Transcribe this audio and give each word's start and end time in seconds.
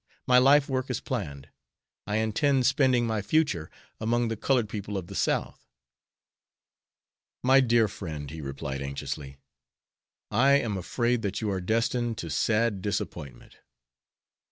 My 0.25 0.39
life 0.39 0.67
work 0.67 0.89
is 0.89 0.99
planned. 0.99 1.49
I 2.07 2.15
intend 2.15 2.65
spending 2.65 3.05
my 3.05 3.21
future 3.21 3.69
among 3.99 4.29
the 4.29 4.35
colored 4.35 4.67
people 4.67 4.97
of 4.97 5.05
the 5.05 5.13
South." 5.13 5.63
"My 7.43 7.59
dear 7.59 7.87
friend," 7.87 8.27
he 8.31 8.41
replied, 8.41 8.81
anxiously, 8.81 9.37
"I 10.31 10.53
am 10.53 10.75
afraid 10.75 11.21
that 11.21 11.39
you 11.39 11.51
are 11.51 11.61
destined 11.61 12.17
to 12.17 12.31
sad 12.31 12.81
disappointment. 12.81 13.57